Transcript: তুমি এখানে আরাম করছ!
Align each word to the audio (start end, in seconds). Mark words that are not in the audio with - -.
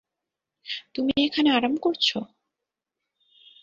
তুমি 0.95 1.13
এখানে 1.25 1.49
আরাম 1.51 1.73
করছ! 1.77 2.07